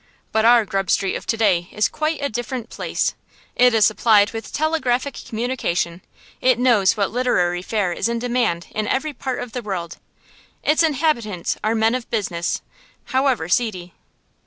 But 0.31 0.45
our 0.45 0.65
Grub 0.65 0.89
Street 0.89 1.13
of 1.15 1.27
to 1.27 1.37
day 1.37 1.69
is 1.71 1.87
quite 1.87 2.23
a 2.23 2.27
different 2.29 2.71
place: 2.71 3.13
it 3.55 3.71
is 3.75 3.85
supplied 3.85 4.31
with 4.31 4.51
telegraphic 4.51 5.13
communication, 5.27 6.01
it 6.41 6.57
knows 6.57 6.97
what 6.97 7.11
literary 7.11 7.61
fare 7.61 7.91
is 7.93 8.09
in 8.09 8.17
demand 8.17 8.65
in 8.71 8.87
every 8.87 9.13
part 9.13 9.37
of 9.41 9.51
the 9.51 9.61
world, 9.61 9.97
its 10.63 10.81
inhabitants 10.81 11.55
are 11.63 11.75
men 11.75 11.93
of 11.93 12.09
business, 12.09 12.63
however 13.13 13.47
seedy. 13.47 13.93